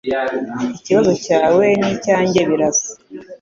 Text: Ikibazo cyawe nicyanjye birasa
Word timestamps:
Ikibazo 0.75 1.11
cyawe 1.25 1.65
nicyanjye 1.79 2.39
birasa 2.49 2.91